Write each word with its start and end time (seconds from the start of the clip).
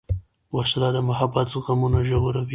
وسله 0.55 0.89
د 0.95 0.97
محبت 1.09 1.45
زخمونه 1.53 1.99
ژوروي 2.07 2.47